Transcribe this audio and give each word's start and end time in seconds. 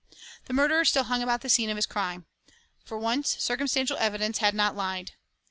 The 0.45 0.53
murderer 0.53 0.83
still 0.83 1.03
hung 1.03 1.21
about 1.21 1.41
the 1.41 1.47
scene 1.47 1.69
of 1.69 1.75
his 1.75 1.85
crime. 1.85 2.25
For 2.83 2.97
once 2.97 3.37
circumstantial 3.37 3.97
evidence 3.97 4.39
had 4.39 4.55
not 4.55 4.75
lied. 4.75 5.11